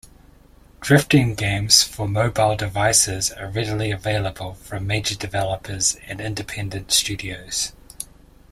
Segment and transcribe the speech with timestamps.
[0.79, 7.71] Drifting games for mobile devices are readily available from major developers and independent studios.